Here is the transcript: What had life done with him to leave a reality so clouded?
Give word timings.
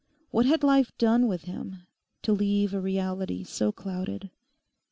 What 0.31 0.47
had 0.47 0.63
life 0.63 0.91
done 0.97 1.27
with 1.27 1.43
him 1.43 1.83
to 2.23 2.33
leave 2.33 2.73
a 2.73 2.81
reality 2.81 3.43
so 3.43 3.71
clouded? 3.71 4.31